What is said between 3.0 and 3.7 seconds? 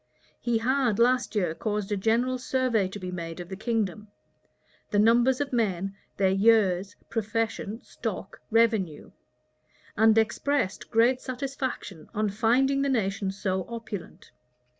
made of the